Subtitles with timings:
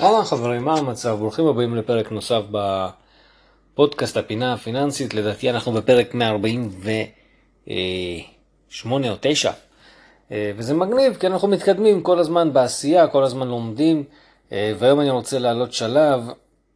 [0.00, 1.16] אהלן חברים, מה המצב?
[1.18, 2.42] ברוכים הבאים לפרק נוסף
[3.74, 5.14] בפודקאסט הפינה הפיננסית.
[5.14, 9.52] לדעתי אנחנו בפרק 148 או 9.
[10.32, 14.04] אה, וזה מגניב כי אנחנו מתקדמים כל הזמן בעשייה, כל הזמן לומדים.
[14.52, 16.30] אה, והיום אני רוצה לעלות שלב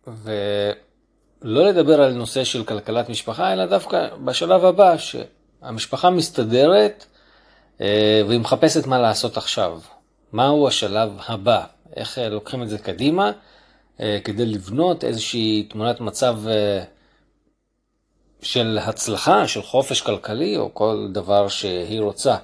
[0.06, 7.06] ולא לדבר על נושא של כלכלת משפחה, אלא דווקא בשלב הבא שהמשפחה מסתדרת
[7.80, 9.80] אה, והיא מחפשת מה לעשות עכשיו.
[10.32, 11.64] מהו השלב הבא?
[11.96, 13.32] איך אה, לוקחים את זה קדימה
[14.00, 16.82] אה, כדי לבנות איזושהי תמונת מצב אה,
[18.42, 22.36] של הצלחה, של חופש כלכלי או כל דבר שהיא רוצה.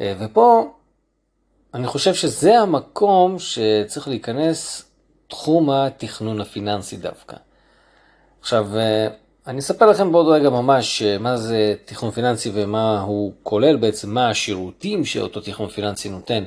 [0.00, 0.74] ופה
[1.74, 4.84] אני חושב שזה המקום שצריך להיכנס
[5.28, 7.36] תחום התכנון הפיננסי דווקא.
[8.40, 8.66] עכשיו,
[9.46, 14.30] אני אספר לכם בעוד רגע ממש מה זה תכנון פיננסי ומה הוא כולל בעצם, מה
[14.30, 16.44] השירותים שאותו תכנון פיננסי נותן.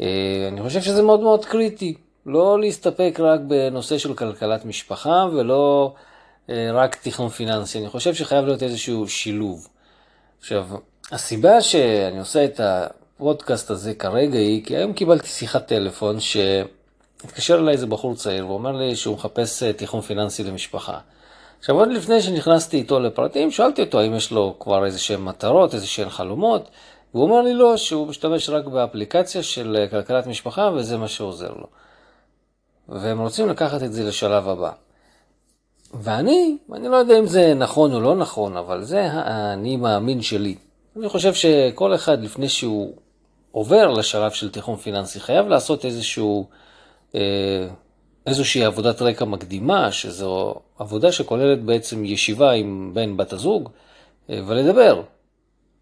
[0.00, 1.94] אה, אני חושב שזה מאוד מאוד קריטי,
[2.26, 5.94] לא להסתפק רק בנושא של כלכלת משפחה ולא
[6.50, 9.68] אה, רק תכנון פיננסי, אני חושב שחייב להיות איזשהו שילוב.
[10.40, 10.66] עכשיו,
[11.12, 17.72] הסיבה שאני עושה את הפודקאסט הזה כרגע היא, כי היום קיבלתי שיחת טלפון שהתקשר אליי
[17.72, 20.98] איזה בחור צעיר ואומר לי שהוא מחפש אה, תכנון פיננסי למשפחה.
[21.58, 25.74] עכשיו, עוד לפני שנכנסתי איתו לפרטים, שאלתי אותו האם יש לו כבר איזה שהן מטרות,
[25.74, 26.70] איזה שהן חלומות,
[27.14, 31.52] והוא אומר לי לא, שהוא משתמש רק באפליקציה של אה, כלכלת משפחה וזה מה שעוזר
[31.54, 31.66] לו.
[32.88, 34.70] והם רוצים לקחת את זה לשלב הבא.
[35.94, 40.54] ואני, אני לא יודע אם זה נכון או לא נכון, אבל זה האני מאמין שלי.
[40.96, 42.92] אני חושב שכל אחד לפני שהוא
[43.52, 46.46] עובר לשלב של תיכון פיננסי חייב לעשות איזשהו,
[47.14, 47.20] אה,
[48.26, 53.68] איזושהי עבודת רקע מקדימה, שזו עבודה שכוללת בעצם ישיבה עם בן בת הזוג
[54.30, 55.02] אה, ולדבר.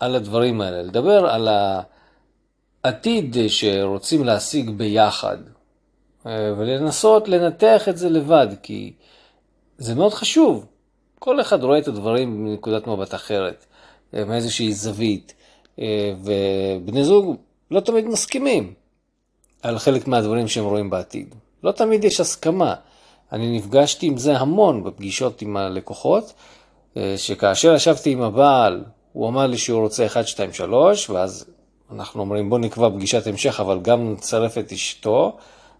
[0.01, 1.49] על הדברים האלה, לדבר על
[2.85, 5.39] העתיד שרוצים להשיג ביחד,
[6.27, 8.93] אה, ולנסות לנתח את זה לבד, כי
[9.79, 10.67] זה מאוד חשוב.
[11.19, 13.67] כל אחד רואה את הדברים מנקודת מבט אחרת,
[14.15, 15.34] אה, מאיזושהי זווית,
[15.78, 17.37] אה, ובני זוג
[17.71, 18.75] לא תמיד מסכימים
[19.62, 21.34] על חלק מהדברים שהם רואים בעתיד.
[21.62, 22.75] לא תמיד יש הסכמה.
[23.33, 26.33] אני נפגשתי עם זה המון בפגישות עם הלקוחות,
[27.17, 31.45] שכאשר ישבתי עם הבעל הוא אמר לי שהוא רוצה 1, 2, 3, ואז
[31.91, 35.37] אנחנו אומרים בוא נקבע פגישת המשך, אבל גם נצרף את אשתו,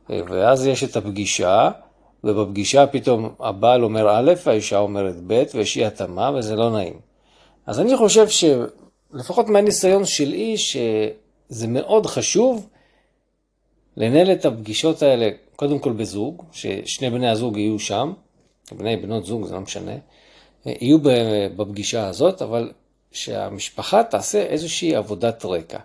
[0.09, 1.71] ואז יש את הפגישה,
[2.25, 7.01] ובפגישה פתאום הבעל אומר א', האישה אומרת ב', ויש אי התאמה, וזה לא נעים.
[7.67, 12.69] אז אני חושב שלפחות מהניסיון שלי, שזה מאוד חשוב
[13.97, 18.13] לנהל את הפגישות האלה, קודם כל בזוג, ששני בני הזוג יהיו שם,
[18.73, 19.93] בני בנות זוג, זה לא משנה,
[20.67, 20.99] יהיו
[21.57, 22.73] בפגישה הזאת, אבל
[23.13, 25.79] שהמשפחה תעשה איזושהי עבודת רקע.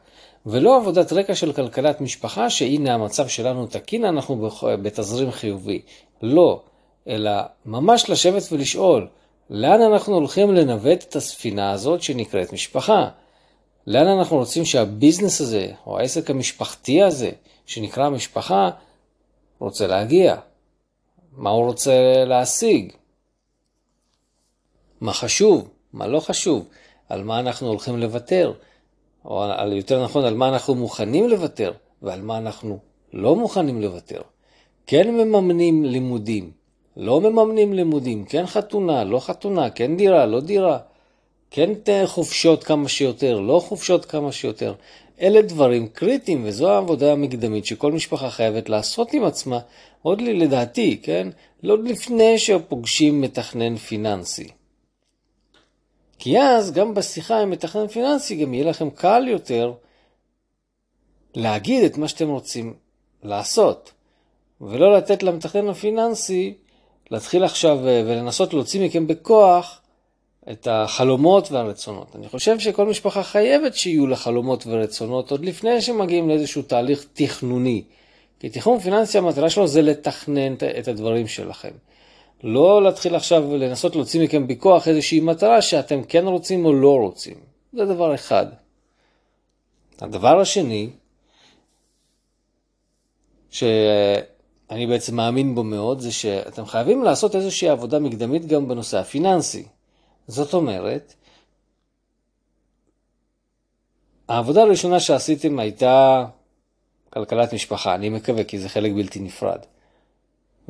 [0.45, 4.50] ולא עבודת רקע של כלכלת משפחה, שהנה המצב שלנו תקין, אנחנו
[4.81, 5.81] בתזרים חיובי.
[6.22, 6.62] לא,
[7.07, 7.31] אלא
[7.66, 9.07] ממש לשבת ולשאול,
[9.50, 13.09] לאן אנחנו הולכים לנווט את הספינה הזאת שנקראת משפחה?
[13.88, 17.31] לאן אנחנו רוצים שהביזנס הזה, או העסק המשפחתי הזה,
[17.66, 18.69] שנקרא משפחה,
[19.59, 20.35] רוצה להגיע?
[21.31, 22.94] מה הוא רוצה להשיג?
[25.01, 25.69] מה חשוב?
[25.94, 26.67] מה לא חשוב?
[27.13, 28.53] על מה אנחנו הולכים לוותר,
[29.25, 32.78] או על, יותר נכון, על מה אנחנו מוכנים לוותר, ועל מה אנחנו
[33.13, 34.22] לא מוכנים לוותר.
[34.88, 36.51] כן מממנים לימודים,
[36.97, 40.78] לא מממנים לימודים, כן חתונה, לא חתונה, כן דירה, לא דירה,
[41.51, 41.69] כן
[42.06, 44.74] חופשות כמה שיותר, לא חופשות כמה שיותר.
[45.22, 49.59] אלה דברים קריטיים, וזו העבודה המקדמית שכל משפחה חייבת לעשות עם עצמה,
[50.01, 51.28] עוד לדעתי, כן?
[51.63, 54.47] לא לפני שפוגשים מתכנן פיננסי.
[56.23, 59.73] כי אז גם בשיחה עם מתכנן פיננסי גם יהיה לכם קל יותר
[61.35, 62.73] להגיד את מה שאתם רוצים
[63.23, 63.91] לעשות,
[64.62, 66.53] ולא לתת למתכנן הפיננסי
[67.12, 69.81] להתחיל עכשיו אה, ולנסות להוציא מכם בכוח
[70.51, 72.16] את החלומות והרצונות.
[72.16, 77.83] אני חושב שכל משפחה חייבת שיהיו לה חלומות ורצונות עוד לפני שמגיעים לאיזשהו תהליך תכנוני.
[78.39, 81.71] כי תכנון פיננסי המטרה שלו זה לתכנן את הדברים שלכם.
[82.44, 87.38] לא להתחיל עכשיו לנסות להוציא מכם בכוח איזושהי מטרה שאתם כן רוצים או לא רוצים.
[87.74, 88.45] זה דבר אחד.
[90.01, 90.90] הדבר השני,
[93.50, 99.66] שאני בעצם מאמין בו מאוד, זה שאתם חייבים לעשות איזושהי עבודה מקדמית גם בנושא הפיננסי.
[100.28, 101.13] זאת אומרת,
[104.28, 106.25] העבודה הראשונה שעשיתם הייתה
[107.10, 109.60] כלכלת משפחה, אני מקווה, כי זה חלק בלתי נפרד.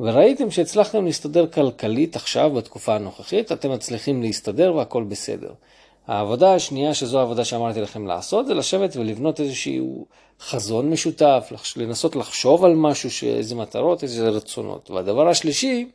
[0.00, 5.52] וראיתם שהצלחתם להסתדר כלכלית עכשיו, בתקופה הנוכחית, אתם מצליחים להסתדר והכל בסדר.
[6.06, 10.06] העבודה השנייה, שזו העבודה שאמרתי לכם לעשות, זה לשבת ולבנות איזשהו
[10.40, 14.90] חזון משותף, לנסות לחשוב על משהו, איזה מטרות, איזה רצונות.
[14.90, 15.88] והדבר השלישי,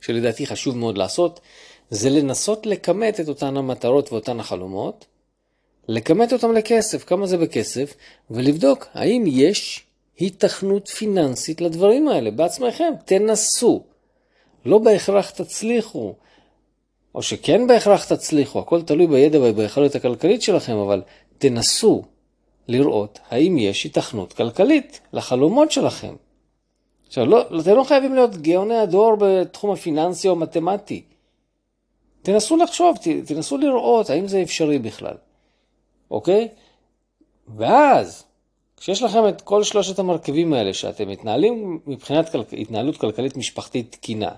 [0.00, 1.40] שלדעתי חשוב מאוד לעשות,
[1.90, 5.06] זה לנסות לכמת את אותן המטרות ואותן החלומות,
[5.88, 7.94] לכמת אותם לכסף, כמה זה בכסף,
[8.30, 9.86] ולבדוק האם יש
[10.20, 12.92] היתכנות פיננסית לדברים האלה בעצמכם.
[13.04, 13.82] תנסו.
[14.64, 16.14] לא בהכרח תצליחו,
[17.14, 21.02] או שכן בהכרח תצליחו, הכל תלוי בידע וביכולת הכלכלית שלכם, אבל
[21.38, 22.02] תנסו
[22.68, 26.14] לראות האם יש היתכנות כלכלית לחלומות שלכם.
[27.06, 31.02] עכשיו, לא, אתם לא חייבים להיות גאוני הדור בתחום הפיננסי או מתמטי.
[32.22, 32.96] תנסו לחשוב,
[33.26, 35.14] תנסו לראות האם זה אפשרי בכלל,
[36.10, 36.48] אוקיי?
[37.56, 38.24] ואז,
[38.80, 42.40] כשיש לכם את כל שלושת המרכיבים האלה, שאתם מתנהלים מבחינת כל...
[42.52, 44.30] התנהלות כלכלית משפחתית תקינה,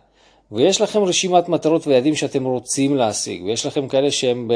[0.53, 4.51] ויש לכם רשימת מטרות ויעדים שאתם רוצים להשיג, ויש לכם כאלה שהם.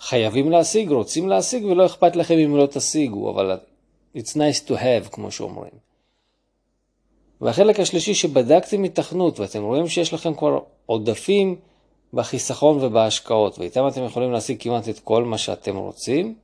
[0.00, 3.58] חייבים להשיג, רוצים להשיג, ולא אכפת לכם אם לא תשיגו, אבל
[4.16, 5.72] it's nice to have, כמו שאומרים.
[7.40, 11.56] והחלק השלישי שבדקתם התכנות, ואתם רואים שיש לכם כבר עודפים
[12.14, 16.34] בחיסכון ובהשקעות, ואיתם אתם יכולים להשיג כמעט את כל מה שאתם רוצים,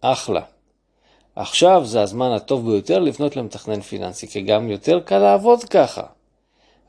[0.00, 0.53] אחלה.
[1.36, 6.02] עכשיו זה הזמן הטוב ביותר לפנות למתכנן פיננסי, כי גם יותר קל לעבוד ככה.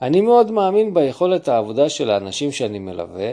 [0.02, 3.32] אני מאוד מאמין ביכולת העבודה של האנשים שאני מלווה,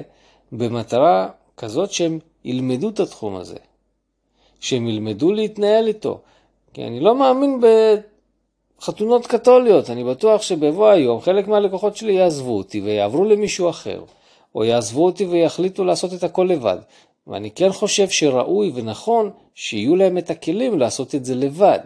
[0.52, 3.56] במטרה כזאת שהם ילמדו את התחום הזה,
[4.60, 6.20] שהם ילמדו להתנהל איתו.
[6.72, 7.60] כי אני לא מאמין
[8.80, 14.04] בחתונות קתוליות, אני בטוח שבבוא היום חלק מהלקוחות שלי יעזבו אותי ויעברו למישהו אחר,
[14.54, 16.78] או יעזבו אותי ויחליטו לעשות את הכל לבד.
[17.26, 21.80] ואני כן חושב שראוי ונכון שיהיו להם את הכלים לעשות את זה לבד.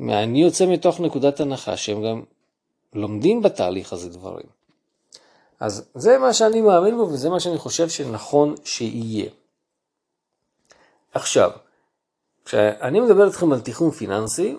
[0.00, 2.22] אני יוצא מתוך נקודת הנחה שהם גם
[2.92, 4.46] לומדים בתהליך הזה דברים.
[5.60, 9.30] אז זה מה שאני מאמין בו וזה מה שאני חושב שנכון שיהיה.
[11.14, 11.50] עכשיו,
[12.44, 14.56] כשאני מדבר איתכם על תכנון פיננסי,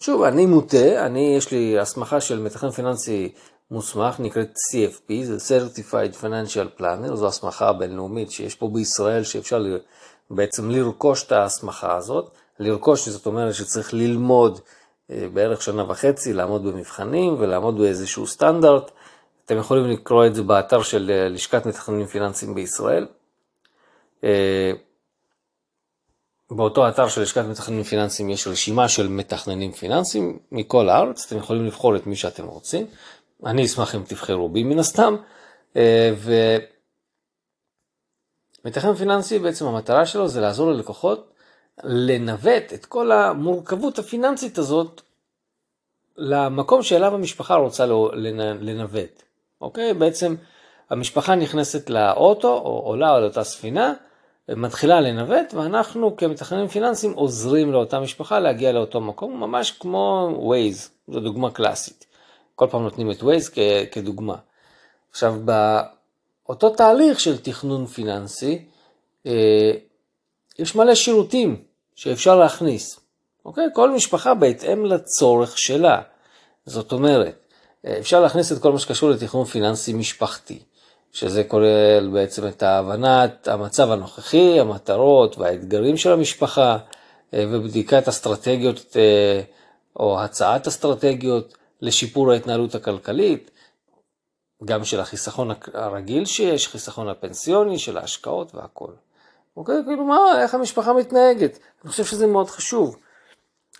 [0.00, 3.32] שוב, אני מוטה, אני, יש לי הסמכה של מתכנן פיננסי
[3.72, 9.64] מוסמך, נקראת CFP, זה Certified Financial Planner, זו הסמכה בינלאומית שיש פה בישראל, שאפשר
[10.30, 12.30] בעצם לרכוש את ההסמכה הזאת.
[12.58, 14.60] לרכוש, זאת אומרת שצריך ללמוד
[15.10, 18.90] אה, בערך שנה וחצי, לעמוד במבחנים ולעמוד באיזשהו סטנדרט.
[19.44, 23.06] אתם יכולים לקרוא את זה באתר של אה, לשכת מתכננים פיננסיים בישראל.
[24.24, 24.72] אה,
[26.50, 31.66] באותו אתר של לשכת מתכננים פיננסיים יש רשימה של מתכננים פיננסיים מכל הארץ, אתם יכולים
[31.66, 32.86] לבחור את מי שאתם רוצים.
[33.46, 35.16] אני אשמח אם תבחרו בי מן הסתם.
[35.76, 36.12] אה,
[38.64, 41.32] ומתכנן פיננסי בעצם המטרה שלו זה לעזור ללקוחות
[41.84, 45.00] לנווט את כל המורכבות הפיננסית הזאת
[46.16, 47.86] למקום שאליו המשפחה רוצה
[48.60, 49.22] לנווט.
[49.60, 49.94] אוקיי?
[49.94, 50.34] בעצם
[50.90, 53.94] המשפחה נכנסת לאוטו או עולה על אותה ספינה,
[54.48, 61.20] מתחילה לנווט, ואנחנו כמתכננים פיננסיים עוזרים לאותה משפחה להגיע לאותו מקום, ממש כמו Waze, זו
[61.20, 62.11] דוגמה קלאסית.
[62.62, 63.58] כל פעם נותנים את Waze
[63.92, 64.34] כדוגמה.
[65.10, 65.34] עכשיו,
[66.46, 68.64] באותו תהליך של תכנון פיננסי,
[69.26, 69.72] אה,
[70.58, 71.62] יש מלא שירותים
[71.94, 73.00] שאפשר להכניס.
[73.44, 73.64] אוקיי?
[73.74, 76.02] כל משפחה בהתאם לצורך שלה.
[76.66, 77.46] זאת אומרת,
[77.86, 80.58] אפשר להכניס את כל מה שקשור לתכנון פיננסי משפחתי,
[81.12, 86.78] שזה כולל בעצם את ההבנת המצב הנוכחי, המטרות והאתגרים של המשפחה,
[87.34, 89.40] אה, ובדיקת אסטרטגיות אה,
[89.96, 93.50] או הצעת אסטרטגיות לשיפור ההתנהלות הכלכלית,
[94.64, 98.92] גם של החיסכון הרגיל שיש, חיסכון הפנסיוני, של ההשקעות והכל.
[99.56, 99.76] אוקיי?
[99.86, 101.58] כאילו מה, איך המשפחה מתנהגת?
[101.82, 102.96] אני חושב שזה מאוד חשוב.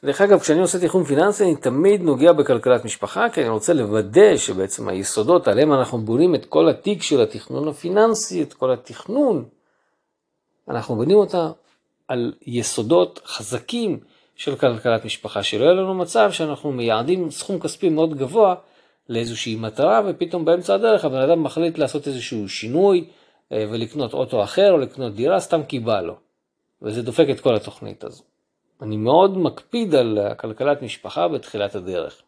[0.04, 4.36] דרך אגב, כשאני עושה תכנון פיננסי, אני תמיד נוגע בכלכלת משפחה, כי אני רוצה לוודא
[4.36, 9.44] שבעצם היסודות עליהם אנחנו בונים את כל התיק של התכנון הפיננסי, את כל התכנון,
[10.68, 11.50] אנחנו בונים אותה
[12.08, 14.00] על יסודות חזקים
[14.36, 18.54] של כלכלת משפחה, שלא יהיה לנו מצב שאנחנו מייעדים סכום כספי מאוד גבוה
[19.08, 23.08] לאיזושהי מטרה, ופתאום באמצע הדרך הבן אדם מחליט לעשות איזשהו שינוי
[23.52, 26.16] אה, ולקנות אוטו אחר או לקנות דירה סתם כי בא לו.
[26.82, 28.22] וזה דופק את כל התוכנית הזו.
[28.82, 32.22] אני מאוד מקפיד על כלכלת משפחה בתחילת הדרך.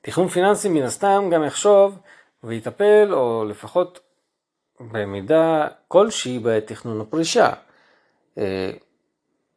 [0.00, 1.98] תכנון פיננסי מן הסתם גם יחשוב
[2.44, 4.00] ויטפל, או לפחות
[4.80, 7.52] במידה כלשהי בתכנון הפרישה.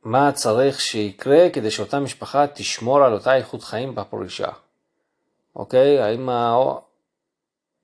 [0.08, 4.48] מה צריך שיקרה כדי שאותה משפחה תשמור על אותה איכות חיים בפרישה.
[5.56, 6.00] אוקיי?
[6.00, 6.30] האם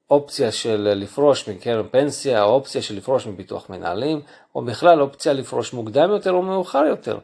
[0.09, 4.21] אופציה של לפרוש מקרן פנסיה, או אופציה של לפרוש מביטוח מנהלים,
[4.55, 7.19] או בכלל אופציה לפרוש מוקדם יותר או מאוחר יותר.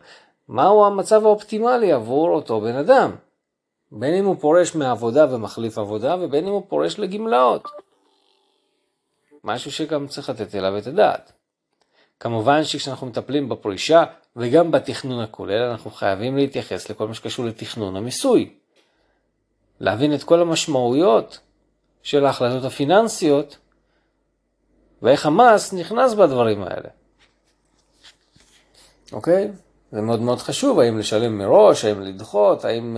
[0.47, 3.11] מהו המצב האופטימלי עבור אותו בן אדם?
[3.91, 7.63] בין אם הוא פורש מעבודה ומחליף עבודה, ובין אם הוא פורש לגמלאות.
[9.43, 11.31] משהו שגם צריך לתת אליו את הדעת.
[12.19, 14.03] כמובן שכשאנחנו מטפלים בפרישה
[14.35, 18.53] וגם בתכנון הכולל, אנחנו חייבים להתייחס לכל מה שקשור לתכנון המיסוי.
[19.79, 21.39] להבין את כל המשמעויות
[22.03, 23.57] של ההחלטות הפיננסיות
[25.01, 26.89] ואיך המס נכנס בדברים האלה.
[29.11, 29.51] אוקיי?
[29.91, 32.97] זה מאוד מאוד חשוב, האם לשלם מראש, האם לדחות, האם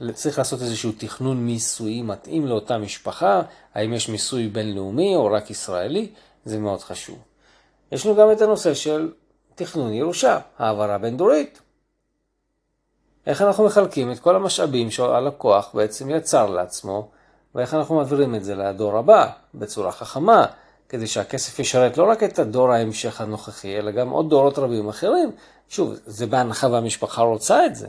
[0.00, 3.42] uh, צריך לעשות איזשהו תכנון מיסויי מתאים לאותה משפחה,
[3.74, 6.08] האם יש מיסוי בינלאומי או רק ישראלי,
[6.44, 7.18] זה מאוד חשוב.
[7.92, 9.12] יש לנו גם את הנושא של
[9.54, 11.60] תכנון ירושה, העברה בין דורית.
[13.26, 17.08] איך אנחנו מחלקים את כל המשאבים שהלקוח בעצם יצר לעצמו,
[17.54, 20.46] ואיך אנחנו מעבירים את זה לדור הבא בצורה חכמה,
[20.88, 25.32] כדי שהכסף ישרת לא רק את הדור ההמשך הנוכחי, אלא גם עוד דורות רבים אחרים.
[25.68, 27.88] שוב, זה בהנחה והמשפחה רוצה את זה.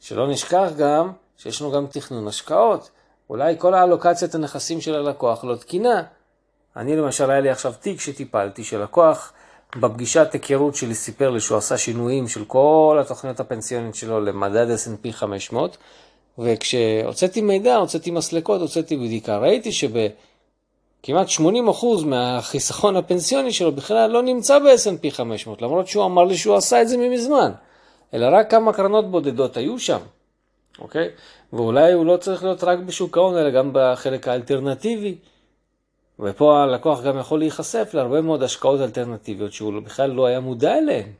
[0.00, 2.90] שלא נשכח גם שיש לנו גם תכנון השקעות.
[3.30, 6.02] אולי כל האלוקציית הנכסים של הלקוח לא תקינה.
[6.76, 9.32] אני למשל, היה לי עכשיו תיק שטיפלתי, שלקוח
[9.76, 15.12] בפגישת היכרות שלי סיפר לי שהוא עשה שינויים של כל התוכניות הפנסיונית שלו למדד S&P
[15.12, 15.76] 500,
[16.38, 20.06] וכשהוצאתי מידע, הוצאתי מסלקות, הוצאתי בדיקה, ראיתי שב...
[21.06, 26.56] כמעט 80% מהחיסכון הפנסיוני שלו בכלל לא נמצא ב-S&P 500, למרות שהוא אמר לי שהוא
[26.56, 27.52] עשה את זה ממזמן,
[28.14, 29.98] אלא רק כמה קרנות בודדות היו שם,
[30.78, 31.08] אוקיי?
[31.52, 35.16] ואולי הוא לא צריך להיות רק בשוק ההון, אלא גם בחלק האלטרנטיבי.
[36.18, 41.12] ופה הלקוח גם יכול להיחשף להרבה מאוד השקעות אלטרנטיביות שהוא בכלל לא היה מודע אליהן.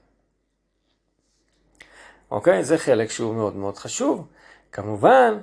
[2.31, 2.65] אוקיי?
[2.65, 4.27] זה חלק שהוא מאוד מאוד חשוב.
[4.73, 5.39] כמובן,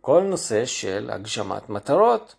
[0.00, 2.34] כל נושא של הגשמת מטרות.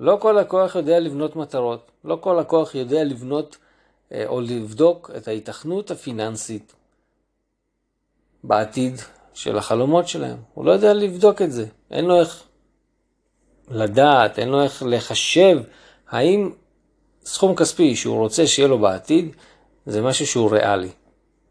[0.00, 3.56] לא כל לקוח יודע לבנות מטרות, לא כל לקוח יודע לבנות
[4.12, 6.72] אה, או לבדוק את ההיתכנות הפיננסית
[8.44, 8.94] בעתיד
[9.34, 10.38] של החלומות שלהם.
[10.54, 12.45] הוא לא יודע לבדוק את זה, אין לו איך
[13.68, 15.58] לדעת, אין לו איך לחשב
[16.08, 16.50] האם
[17.24, 19.36] סכום כספי שהוא רוצה שיהיה לו בעתיד,
[19.86, 20.90] זה משהו שהוא ריאלי,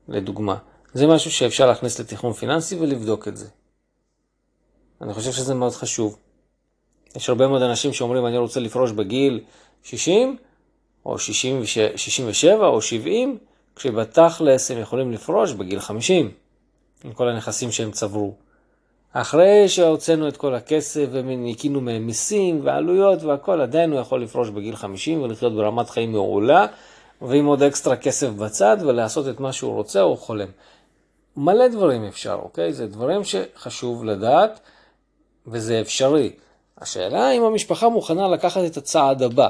[0.07, 0.57] לדוגמה.
[0.93, 3.47] זה משהו שאפשר להכניס לתכנון פיננסי ולבדוק את זה.
[5.01, 6.17] אני חושב שזה מאוד חשוב.
[7.15, 9.43] יש הרבה מאוד אנשים שאומרים, אני רוצה לפרוש בגיל
[9.83, 10.37] 60,
[11.05, 13.37] או 67, או 70,
[13.75, 16.31] כשבתכלס הם יכולים לפרוש בגיל 50,
[17.03, 18.33] עם כל הנכסים שהם צברו.
[19.17, 24.75] אחרי שהוצאנו את כל הכסף וניקינו מהם מיסים ועלויות והכל, עדיין הוא יכול לפרוש בגיל
[24.75, 26.65] 50 ולחיות ברמת חיים מעולה,
[27.21, 30.47] ועם עוד אקסטרה כסף בצד ולעשות את מה שהוא רוצה או חולם.
[31.37, 32.73] מלא דברים אפשר, אוקיי?
[32.73, 34.59] זה דברים שחשוב לדעת
[35.47, 36.31] וזה אפשרי.
[36.77, 39.47] השאלה אם המשפחה מוכנה לקחת את הצעד הבא.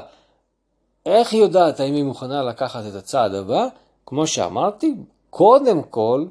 [1.06, 3.66] איך היא יודעת האם היא מוכנה לקחת את הצעד הבא?
[4.06, 4.94] כמו שאמרתי,
[5.30, 6.24] קודם כל,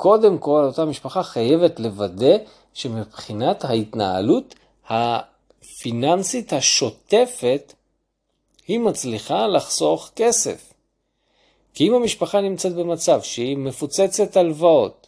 [0.00, 2.36] קודם כל אותה משפחה חייבת לוודא
[2.74, 4.54] שמבחינת ההתנהלות
[4.88, 7.72] הפיננסית השוטפת,
[8.66, 10.72] היא מצליחה לחסוך כסף.
[11.74, 15.06] כי אם המשפחה נמצאת במצב שהיא מפוצצת הלוואות,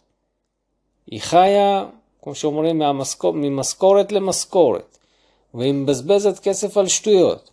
[1.07, 1.85] היא חיה,
[2.21, 2.81] כמו שאומרים,
[3.33, 4.97] ממשכורת למשכורת,
[5.53, 7.49] והיא מבזבזת כסף על שטויות.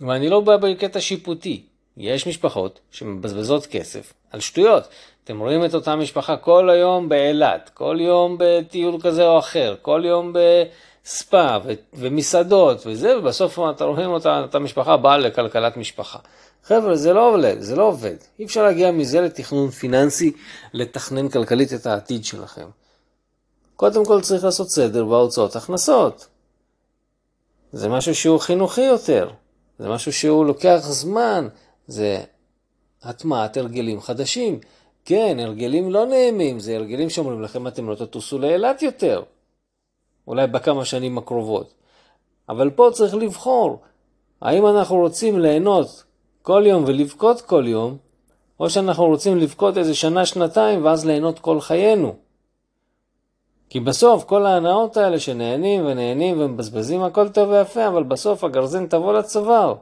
[0.00, 1.62] ואני לא בא בקטע שיפוטי.
[1.96, 4.88] יש משפחות שמבזבזות כסף על שטויות.
[5.24, 10.02] אתם רואים את אותה משפחה כל היום באילת, כל יום בטיול כזה או אחר, כל
[10.06, 16.18] יום בספא ו- ומסעדות וזה, ובסוף אתם רואים אותה, אותה משפחה באה לכלכלת משפחה.
[16.64, 18.16] חבר'ה, זה לא עובד, זה לא עובד.
[18.38, 20.32] אי אפשר להגיע מזה לתכנון פיננסי,
[20.72, 22.66] לתכנן כלכלית את העתיד שלכם.
[23.76, 26.26] קודם כל צריך לעשות סדר בהוצאות הכנסות.
[27.72, 29.30] זה משהו שהוא חינוכי יותר,
[29.78, 31.48] זה משהו שהוא לוקח זמן,
[31.86, 32.20] זה
[33.02, 34.60] הטמעת הרגלים חדשים.
[35.04, 39.22] כן, הרגלים לא נעימים, זה הרגלים שאומרים לכם אתם לא תטוסו לאילת יותר,
[40.26, 41.74] אולי בכמה שנים הקרובות.
[42.48, 43.78] אבל פה צריך לבחור,
[44.40, 46.04] האם אנחנו רוצים ליהנות
[46.42, 47.96] כל יום ולבכות כל יום,
[48.60, 52.14] או שאנחנו רוצים לבכות איזה שנה, שנתיים, ואז ליהנות כל חיינו.
[53.70, 59.12] כי בסוף כל ההנאות האלה שנהנים ונהנים ומבזבזים הכל טוב ויפה, אבל בסוף הגרזן תבוא
[59.12, 59.74] לצוואר.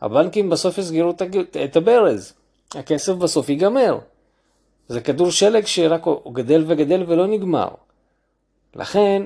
[0.00, 1.12] הבנקים בסוף יסגרו
[1.64, 2.32] את הברז.
[2.74, 3.98] הכסף בסוף ייגמר.
[4.88, 7.68] זה כדור שלג שרק הוא גדל וגדל ולא נגמר.
[8.74, 9.22] לכן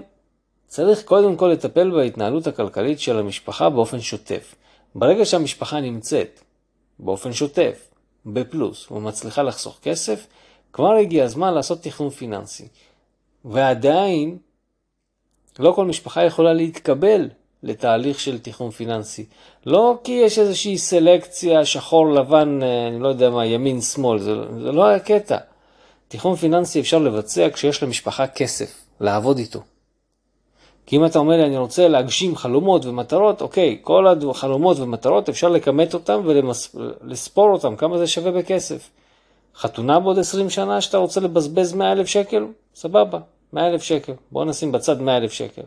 [0.66, 4.54] צריך קודם כל לטפל בהתנהלות הכלכלית של המשפחה באופן שוטף.
[4.94, 6.40] ברגע שהמשפחה נמצאת
[6.98, 7.90] באופן שוטף,
[8.26, 10.26] בפלוס, ומצליחה לחסוך כסף,
[10.72, 12.68] כבר הגיע הזמן לעשות תכנון פיננסי.
[13.44, 14.38] ועדיין
[15.58, 17.28] לא כל משפחה יכולה להתקבל
[17.66, 19.25] לתהליך של תכנון פיננסי.
[19.66, 24.35] לא כי יש איזושהי סלקציה, שחור, לבן, אה, אני לא יודע מה, ימין, שמאל, זה,
[24.62, 25.37] זה לא הקטע.
[26.08, 29.61] תכנון פיננסי אפשר לבצע כשיש למשפחה כסף, לעבוד איתו.
[30.87, 35.49] כי אם אתה אומר לי, אני רוצה להגשים חלומות ומטרות, אוקיי, כל החלומות ומטרות, אפשר
[35.49, 38.90] לכמת אותם ולספור אותם, כמה זה שווה בכסף.
[39.56, 42.46] חתונה בעוד 20 שנה שאתה רוצה לבזבז 100 אלף שקל?
[42.75, 43.18] סבבה,
[43.52, 44.12] 100 אלף שקל.
[44.32, 45.62] בוא נשים בצד 100 אלף שקל.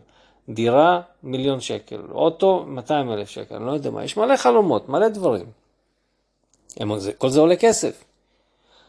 [0.50, 2.00] דירה, מיליון שקל.
[2.10, 3.54] אוטו, 200 אלף שקל.
[3.54, 5.46] אני לא יודע מה, יש מלא חלומות, מלא דברים.
[7.18, 8.04] כל זה עולה כסף.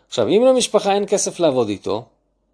[0.07, 2.05] עכשיו, אם למשפחה אין כסף לעבוד איתו,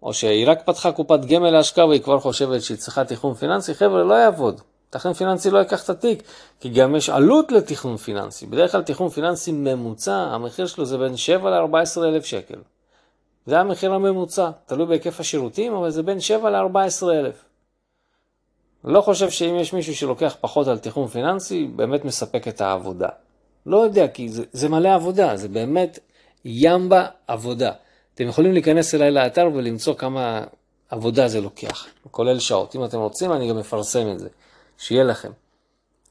[0.02, 4.02] או שהיא רק פתחה קופת גמל להשקעה והיא כבר חושבת שהיא צריכה תכנון פיננסי, חבר'ה,
[4.02, 4.60] לא יעבוד.
[4.90, 6.22] תכנון פיננסי לא ייקח את התיק,
[6.60, 8.46] כי גם יש עלות לתכנון פיננסי.
[8.46, 12.58] בדרך כלל תכנון פיננסי ממוצע, המחיר שלו זה בין 7 ל-14 אלף שקל.
[13.46, 17.44] זה המחיר הממוצע, תלוי בהיקף השירותים, אבל זה בין 7 ל-14 אלף.
[18.84, 23.08] לא חושב שאם יש מישהו שלוקח פחות על תכנון פיננסי, באמת מספק את העבודה.
[23.66, 25.98] לא יודע, כי זה, זה מלא עבודה, זה באמת
[26.44, 27.72] ימבה עבודה.
[28.14, 30.44] אתם יכולים להיכנס אליי לאתר ולמצוא כמה
[30.88, 32.76] עבודה זה לוקח, כולל שעות.
[32.76, 34.28] אם אתם רוצים, אני גם מפרסם את זה,
[34.78, 35.30] שיהיה לכם.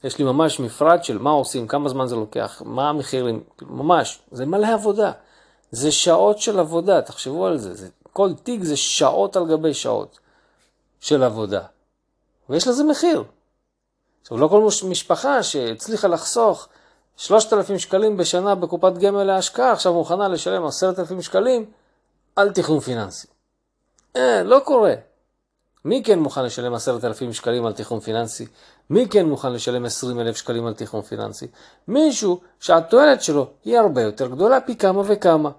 [0.04, 4.46] יש לי ממש מפרט של מה עושים, כמה זמן זה לוקח, מה המחירים, ממש, זה
[4.46, 5.12] מלא עבודה.
[5.70, 7.74] זה שעות של עבודה, תחשבו על זה.
[7.74, 10.18] זה כל תיק זה שעות על גבי שעות
[11.00, 11.62] של עבודה.
[12.48, 13.24] ויש לזה מחיר.
[14.22, 16.68] עכשיו, לא כל משפחה שהצליחה לחסוך
[17.16, 21.64] 3,000 שקלים בשנה בקופת גמל להשקעה, עכשיו מוכנה לשלם 10,000 שקלים
[22.36, 23.26] על תכנון פיננסי.
[24.16, 24.94] אה, לא קורה.
[25.84, 28.46] מי כן מוכן לשלם 10,000 שקלים על תכנון פיננסי?
[28.90, 31.46] מי כן מוכן לשלם 20,000 שקלים על תכנון פיננסי?
[31.88, 35.50] מישהו שהתועלת שלו היא הרבה יותר גדולה פי כמה וכמה.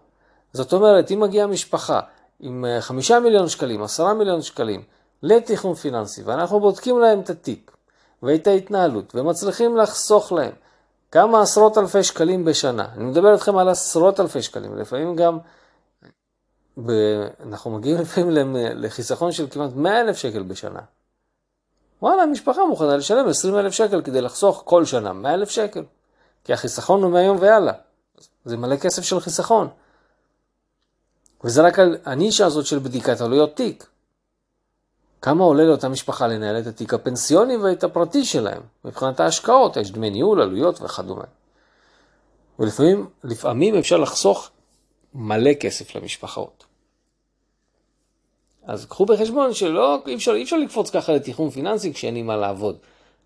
[0.53, 1.99] זאת אומרת, אם מגיעה משפחה
[2.39, 4.83] עם 5 אה, מיליון שקלים, 10 מיליון שקלים
[5.23, 7.71] לתכנון פיננסי, ואנחנו בודקים להם את התיק
[8.23, 10.51] ואת ההתנהלות ומצליחים לחסוך להם
[11.11, 15.37] כמה עשרות אלפי שקלים בשנה, אני מדבר איתכם על עשרות אלפי שקלים, לפעמים גם
[16.85, 16.91] ב...
[17.45, 20.79] אנחנו מגיעים לפעמים לחיסכון של כמעט 100 אלף שקל בשנה.
[22.01, 25.83] וואלה, המשפחה מוכנה לשלם 20 אלף שקל כדי לחסוך כל שנה 100 אלף שקל.
[26.43, 27.73] כי החיסכון הוא מהיום והלאה.
[28.45, 29.67] זה מלא כסף של חיסכון.
[31.43, 33.88] וזה רק על הנישה הזאת של בדיקת עלויות תיק.
[35.21, 40.09] כמה עולה לאותה משפחה לנהל את התיק הפנסיוני ואת הפרטי שלהם, מבחינת ההשקעות, יש דמי
[40.09, 41.23] ניהול, עלויות וכדומה.
[42.59, 44.49] ולפעמים, לפעמים אפשר לחסוך
[45.13, 46.65] מלא כסף למשפחות.
[48.63, 52.37] אז קחו בחשבון שלא, אי אפשר, אי אפשר לקפוץ ככה לתכנון פיננסי כשאין לי מה
[52.37, 52.77] לעבוד.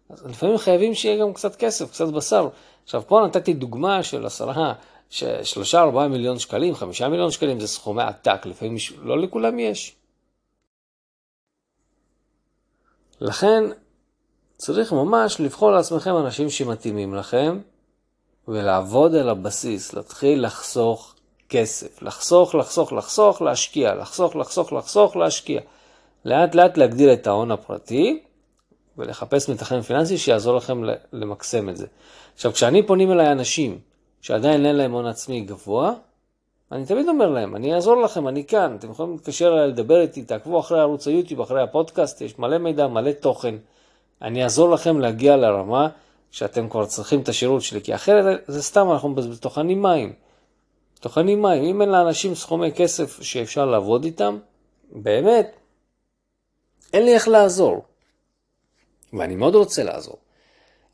[0.10, 2.50] אז לפעמים חייבים שיהיה גם קצת כסף, קצת בשר.
[2.84, 4.74] עכשיו, פה נתתי דוגמה של עשרה,
[5.44, 9.96] שלושה, ארבעה מיליון שקלים, חמישה מיליון שקלים, זה סכומי עתק, לפעמים לא לכולם יש.
[13.24, 13.64] לכן,
[14.58, 17.60] צריך ממש לבחור לעצמכם אנשים שמתאימים לכם,
[18.48, 21.16] ולעבוד על הבסיס, להתחיל לחסוך
[21.50, 25.62] כסף, לחסוך, לחסוך, לחסוך, להשקיע, לחסוך, לחסוך, לחסוך, להשקיע.
[26.26, 28.24] לאט לאט להגדיל את ההון הפרטי
[28.98, 30.82] ולחפש מתכנן פיננסי שיעזור לכם
[31.14, 31.88] למקסם את זה.
[32.36, 33.80] עכשיו, כשאני פונים אליי אנשים
[34.22, 35.94] שעדיין אין להם הון עצמי גבוה,
[36.72, 40.22] אני תמיד אומר להם, אני אעזור לכם, אני כאן, אתם יכולים להתקשר אליי, לדבר איתי,
[40.22, 43.56] תעקבו אחרי ערוץ היוטיוב, אחרי הפודקאסט, יש מלא מידע, מלא תוכן.
[44.22, 45.88] אני אעזור לכם להגיע לרמה
[46.32, 50.14] שאתם כבר צריכים את השירות שלי, כי אחרת זה סתם, אנחנו טוחנים מים.
[51.00, 51.64] טוחנים מים.
[51.64, 54.38] אם אין לאנשים סכומי כסף שאפשר לעבוד איתם,
[54.92, 55.56] באמת,
[56.94, 57.84] אין לי איך לעזור.
[59.14, 60.18] ואני מאוד רוצה לעזור.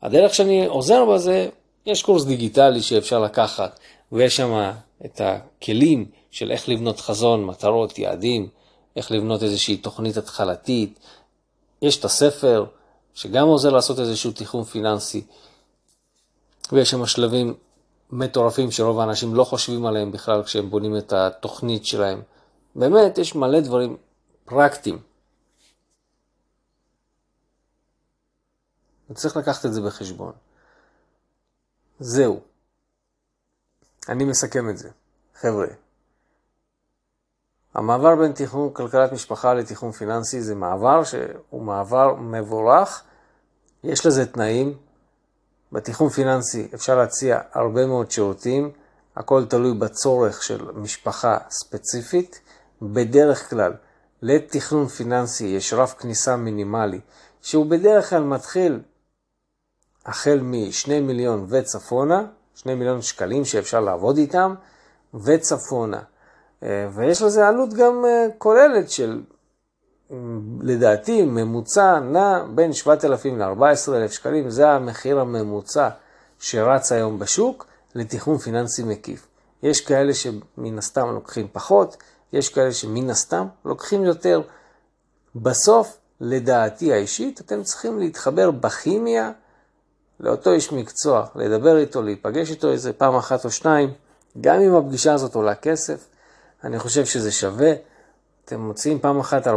[0.02, 1.48] הדרך שאני עוזר בה זה,
[1.86, 3.78] יש קורס דיגיטלי שאפשר לקחת,
[4.12, 4.72] ויש שם
[5.04, 8.48] את הכלים של איך לבנות חזון, מטרות, יעדים,
[8.96, 10.98] איך לבנות איזושהי תוכנית התחלתית.
[11.82, 12.64] יש את הספר,
[13.14, 15.24] שגם עוזר לעשות איזשהו תיחום פיננסי,
[16.72, 17.54] ויש שם שלבים
[18.10, 22.22] מטורפים שרוב האנשים לא חושבים עליהם בכלל כשהם בונים את התוכנית שלהם.
[22.74, 23.96] באמת, יש מלא דברים
[24.44, 24.98] פרקטיים.
[29.10, 30.32] וצריך לקחת את זה בחשבון.
[32.00, 32.40] זהו.
[34.08, 34.88] אני מסכם את זה.
[35.40, 35.66] חבר'ה,
[37.74, 43.02] המעבר בין תכנון כלכלת משפחה לתכנון פיננסי זה מעבר שהוא מעבר מבורך.
[43.84, 44.78] יש לזה תנאים,
[45.72, 48.70] בתיחום פיננסי אפשר להציע הרבה מאוד שירותים,
[49.16, 52.40] הכל תלוי בצורך של משפחה ספציפית.
[52.82, 53.72] בדרך כלל
[54.22, 57.00] לתכנון פיננסי יש רף כניסה מינימלי,
[57.42, 58.80] שהוא בדרך כלל מתחיל
[60.06, 62.26] החל מ-2 מיליון וצפונה,
[62.60, 64.54] 2 מיליון שקלים שאפשר לעבוד איתם,
[65.14, 66.00] וצפונה.
[66.62, 69.22] אה, ויש לזה עלות גם אה, כוללת של
[70.60, 75.88] לדעתי ממוצע נע בין 7,000 ל-14,000 שקלים, זה המחיר הממוצע
[76.38, 79.26] שרץ היום בשוק לתכנון פיננסי מקיף.
[79.62, 81.96] יש כאלה שמן הסתם לוקחים פחות,
[82.32, 84.42] יש כאלה שמן הסתם לוקחים יותר.
[85.34, 89.32] בסוף לדעתי האישית, אתם צריכים להתחבר בכימיה
[90.20, 93.92] לאותו איש מקצוע, לדבר איתו, להיפגש איתו איזה פעם אחת או שניים,
[94.40, 96.08] גם אם הפגישה הזאת עולה כסף,
[96.64, 97.72] אני חושב שזה שווה.
[98.44, 99.50] אתם מוצאים פעם אחת 400-500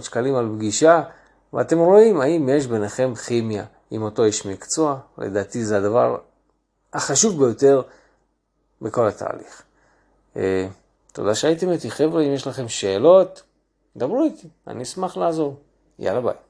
[0.00, 1.02] שקלים על פגישה,
[1.52, 4.98] ואתם רואים האם יש ביניכם כימיה עם אותו איש מקצוע.
[5.18, 6.16] לדעתי זה הדבר
[6.92, 7.82] החשוב ביותר
[8.82, 9.62] בכל התהליך.
[10.36, 10.68] אה,
[11.12, 13.42] תודה שהייתם איתי, חבר'ה, אם יש לכם שאלות,
[13.96, 15.56] דברו איתי, אני אשמח לעזור.
[15.98, 16.49] יאללה ביי.